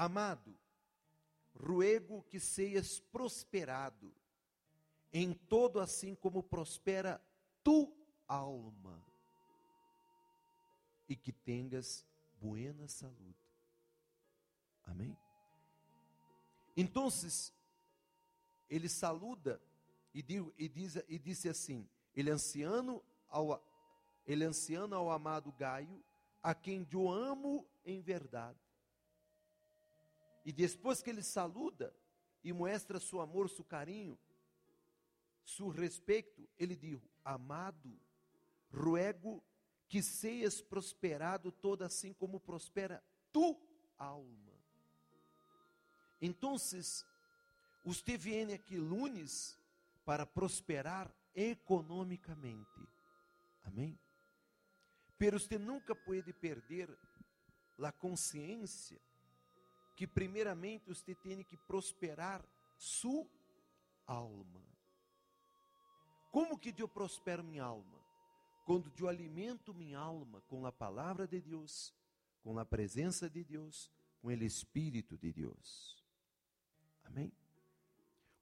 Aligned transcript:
Amado, 0.00 0.58
ruego 1.54 2.22
que 2.22 2.40
seias 2.40 2.98
prosperado 2.98 4.10
em 5.12 5.34
todo 5.34 5.78
assim 5.78 6.14
como 6.14 6.42
prospera 6.42 7.22
tu 7.62 7.94
alma 8.26 9.04
e 11.06 11.14
que 11.14 11.30
tenhas 11.30 12.06
buena 12.40 12.88
saúde. 12.88 13.46
Amém? 14.84 15.14
Então, 16.74 17.08
ele 18.70 18.88
saluda 18.88 19.60
e, 20.14 20.24
e, 20.56 20.66
diz, 20.66 20.96
e 21.10 21.18
disse 21.18 21.46
assim: 21.46 21.86
ele 22.16 22.30
anciano 22.30 23.04
ao 23.28 23.62
ele 24.26 24.46
anciano 24.46 24.96
ao 24.96 25.10
amado 25.10 25.52
Gaio, 25.52 26.02
a 26.42 26.54
quem 26.54 26.88
eu 26.90 27.10
amo 27.10 27.68
em 27.84 28.00
verdade. 28.00 28.69
E 30.44 30.52
depois 30.52 31.02
que 31.02 31.10
ele 31.10 31.22
saluda 31.22 31.94
e 32.42 32.52
mostra 32.52 32.98
seu 32.98 33.20
amor, 33.20 33.48
seu 33.50 33.64
carinho, 33.64 34.18
seu 35.44 35.68
respeito, 35.68 36.48
ele 36.58 36.74
diz: 36.74 37.00
Amado, 37.24 37.98
ruego 38.72 39.42
que 39.88 40.02
seias 40.02 40.60
prosperado 40.60 41.50
toda 41.50 41.86
assim 41.86 42.12
como 42.12 42.38
prospera 42.40 43.02
tu 43.32 43.60
alma. 43.98 44.50
Então, 46.20 46.56
você 46.58 48.16
vem 48.18 48.52
aqui 48.52 48.76
lunes 48.76 49.58
para 50.04 50.24
prosperar 50.26 51.12
economicamente. 51.34 52.88
Amém? 53.64 53.98
Pero 55.18 55.38
você 55.38 55.58
nunca 55.58 55.94
pode 55.94 56.32
perder 56.32 56.88
a 57.78 57.92
consciência 57.92 59.00
que 60.00 60.06
primeiramente 60.06 60.88
você 60.88 61.14
tem 61.14 61.42
que 61.42 61.58
prosperar 61.58 62.42
sua 62.78 63.26
alma. 64.06 64.64
Como 66.30 66.58
que 66.58 66.74
eu 66.78 66.88
prospero 66.88 67.44
minha 67.44 67.64
alma? 67.64 68.00
Quando 68.64 68.90
eu 68.98 69.06
alimento 69.06 69.74
minha 69.74 69.98
alma 69.98 70.40
com 70.48 70.64
a 70.64 70.72
palavra 70.72 71.28
de 71.28 71.38
Deus, 71.38 71.92
com 72.42 72.58
a 72.58 72.64
presença 72.64 73.28
de 73.28 73.44
Deus, 73.44 73.90
com 74.22 74.28
o 74.28 74.32
Espírito 74.32 75.18
de 75.18 75.34
Deus. 75.34 76.02
Amém? 77.04 77.30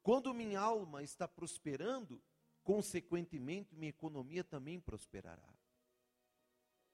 Quando 0.00 0.32
minha 0.32 0.60
alma 0.60 1.02
está 1.02 1.26
prosperando, 1.26 2.22
consequentemente 2.62 3.74
minha 3.74 3.90
economia 3.90 4.44
também 4.44 4.78
prosperará. 4.78 5.52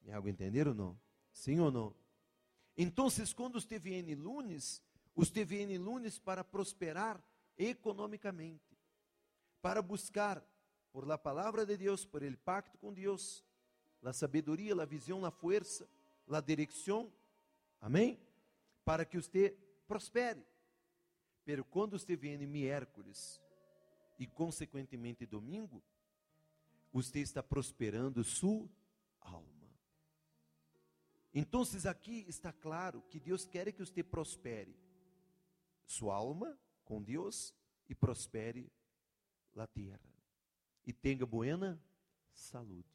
Me 0.00 0.10
algo 0.10 0.26
entender 0.26 0.66
ou 0.66 0.74
não? 0.74 0.98
Sim 1.30 1.60
ou 1.60 1.70
não? 1.70 2.03
Então, 2.76 3.08
quando 3.36 3.60
você 3.60 3.78
vem 3.78 4.14
lunes, 4.14 4.82
você 5.14 5.44
vem 5.44 5.78
lunes 5.78 6.18
para 6.18 6.42
prosperar 6.42 7.22
economicamente, 7.56 8.76
para 9.62 9.80
buscar 9.80 10.44
por 10.92 11.06
la 11.06 11.16
palavra 11.16 11.64
de 11.64 11.76
Deus, 11.76 12.04
por 12.04 12.22
el 12.22 12.36
pacto 12.36 12.78
com 12.78 12.92
Deus, 12.92 13.44
la 14.02 14.12
sabedoria, 14.12 14.74
la 14.74 14.84
visão, 14.84 15.20
la 15.20 15.30
fuerza, 15.30 15.88
la 16.26 16.40
direcção, 16.40 17.12
amém? 17.80 18.18
Para 18.84 19.04
que 19.04 19.20
você 19.20 19.56
prospere. 19.86 20.44
Pero 21.44 21.64
quando 21.64 21.98
você 21.98 22.16
vem 22.16 22.38
miércoles 22.46 23.40
e 24.18 24.26
consequentemente 24.26 25.26
domingo, 25.26 25.82
você 26.92 27.20
está 27.20 27.42
prosperando 27.42 28.22
sua. 28.22 28.68
Então, 31.34 31.62
aqui 31.90 32.24
está 32.28 32.52
claro 32.52 33.02
que 33.10 33.18
Deus 33.18 33.44
quer 33.44 33.72
que 33.72 33.84
você 33.84 34.04
prospere 34.04 34.78
sua 35.84 36.14
alma 36.14 36.56
com 36.84 37.02
Deus 37.02 37.52
e 37.88 37.94
prospere 37.94 38.70
a 39.56 39.66
terra 39.66 40.14
e 40.86 40.92
tenha 40.92 41.26
buena 41.26 41.80
saúde. 42.32 42.88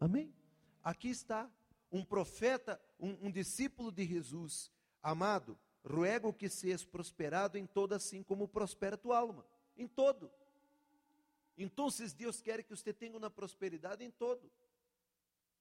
Amém? 0.00 0.34
Aqui 0.82 1.08
está 1.08 1.50
um 1.90 2.04
profeta, 2.04 2.80
um, 2.98 3.26
um 3.26 3.30
discípulo 3.30 3.90
de 3.90 4.06
Jesus, 4.06 4.70
amado, 5.02 5.58
ruego 5.84 6.32
que 6.32 6.48
seas 6.48 6.84
prosperado 6.84 7.58
em 7.58 7.66
todo 7.66 7.92
assim 7.92 8.22
como 8.22 8.48
prospera 8.48 8.96
tua 8.96 9.18
alma, 9.18 9.44
em 9.76 9.86
todo. 9.86 10.30
Então, 11.56 11.88
Deus 12.16 12.40
quer 12.40 12.62
que 12.62 12.74
você 12.74 12.92
tenha 12.92 13.16
uma 13.16 13.30
prosperidade 13.30 14.04
em 14.04 14.10
todo. 14.10 14.50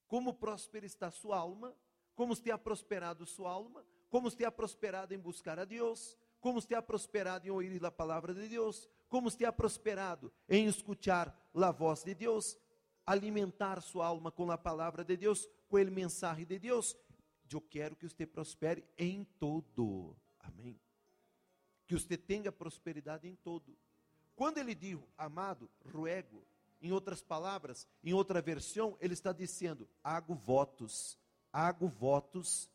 Como 0.07 0.33
próspera 0.33 0.85
está 0.85 1.09
sua 1.09 1.37
alma, 1.37 1.75
como 2.17 2.33
está 2.33 2.57
prosperado 2.57 3.27
sua 3.27 3.51
alma, 3.51 3.85
como 4.09 4.27
está 4.27 4.51
prosperado 4.51 5.13
em 5.13 5.19
buscar 5.19 5.59
a 5.59 5.65
Deus, 5.65 6.17
como 6.41 6.57
está 6.57 6.81
prosperado 6.81 7.45
em 7.45 7.51
ouvir 7.51 7.85
a 7.85 7.91
palavra 7.91 8.33
de 8.33 8.47
Deus, 8.47 8.89
como 9.07 9.27
está 9.27 9.51
prosperado 9.53 10.33
em 10.49 10.65
escutar 10.65 11.39
a 11.53 11.71
voz 11.71 12.03
de 12.03 12.15
Deus, 12.15 12.57
alimentar 13.05 13.79
sua 13.81 14.07
alma 14.07 14.31
com 14.31 14.49
a 14.49 14.57
palavra 14.57 15.03
de 15.03 15.15
Deus, 15.15 15.47
com 15.69 15.77
o 15.77 15.91
mensagem 15.91 16.43
de 16.43 16.57
Deus. 16.57 16.97
Eu 17.51 17.61
quero 17.61 17.95
que 17.95 18.09
você 18.09 18.25
prospere 18.25 18.83
em 18.97 19.23
todo. 19.37 20.17
Amém. 20.39 20.81
Que 21.85 21.93
você 21.93 22.17
tenha 22.17 22.51
prosperidade 22.51 23.27
em 23.27 23.35
todo. 23.35 23.77
Quando 24.35 24.57
ele 24.57 24.73
diz, 24.73 24.97
amado, 25.15 25.69
ruego, 25.93 26.43
em 26.81 26.91
outras 26.91 27.21
palavras, 27.21 27.87
em 28.03 28.11
outra 28.11 28.41
versão, 28.41 28.97
ele 28.99 29.13
está 29.13 29.31
dizendo: 29.31 29.87
hago 30.03 30.33
votos, 30.33 31.19
hago 31.57 31.87
votos 31.87 32.69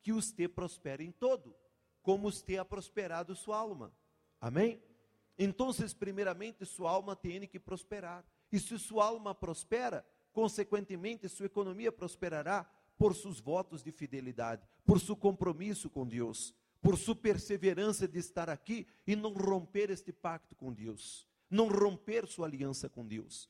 que 0.00 0.12
você 0.12 0.46
prospere 0.46 1.04
em 1.04 1.10
todo, 1.10 1.52
como 2.00 2.30
você 2.30 2.56
ha 2.56 2.64
prosperado 2.64 3.34
sua 3.34 3.58
alma. 3.58 3.92
Amém? 4.40 4.80
Então, 5.36 5.70
primeiramente, 5.98 6.64
sua 6.64 6.90
alma 6.90 7.16
tem 7.16 7.44
que 7.48 7.58
prosperar. 7.58 8.24
E 8.52 8.60
se 8.60 8.78
sua 8.78 9.06
alma 9.06 9.34
prospera, 9.34 10.06
consequentemente, 10.32 11.28
sua 11.28 11.46
economia 11.46 11.90
prosperará 11.90 12.70
por 12.96 13.16
seus 13.16 13.40
votos 13.40 13.82
de 13.82 13.90
fidelidade, 13.90 14.62
por 14.84 15.00
seu 15.00 15.16
compromisso 15.16 15.90
com 15.90 16.06
Deus, 16.06 16.54
por 16.80 16.96
sua 16.96 17.16
perseverança 17.16 18.06
de 18.06 18.20
estar 18.20 18.48
aqui 18.48 18.86
e 19.04 19.16
não 19.16 19.32
romper 19.32 19.90
este 19.90 20.12
pacto 20.12 20.54
com 20.54 20.72
Deus, 20.72 21.26
não 21.50 21.66
romper 21.66 22.28
sua 22.28 22.46
aliança 22.46 22.88
com 22.88 23.04
Deus. 23.04 23.42